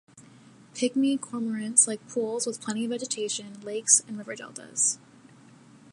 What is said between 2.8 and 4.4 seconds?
of vegetation, lakes and river